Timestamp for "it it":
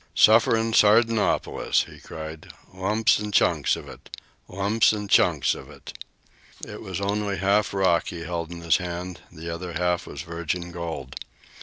5.69-6.81